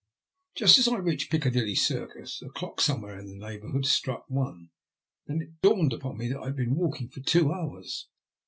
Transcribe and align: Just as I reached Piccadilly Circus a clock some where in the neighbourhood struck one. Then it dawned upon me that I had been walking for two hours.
Just 0.55 0.79
as 0.79 0.87
I 0.87 0.97
reached 0.97 1.29
Piccadilly 1.29 1.75
Circus 1.75 2.41
a 2.41 2.49
clock 2.49 2.81
some 2.81 3.01
where 3.01 3.19
in 3.19 3.27
the 3.27 3.35
neighbourhood 3.35 3.85
struck 3.85 4.25
one. 4.27 4.71
Then 5.27 5.43
it 5.43 5.61
dawned 5.61 5.93
upon 5.93 6.17
me 6.17 6.27
that 6.29 6.39
I 6.41 6.45
had 6.45 6.55
been 6.55 6.73
walking 6.73 7.07
for 7.09 7.19
two 7.19 7.53
hours. 7.53 8.07